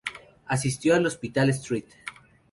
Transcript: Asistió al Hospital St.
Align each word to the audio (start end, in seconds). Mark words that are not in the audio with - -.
Asistió 0.47 0.95
al 0.95 1.05
Hospital 1.05 1.51
St. 1.51 1.85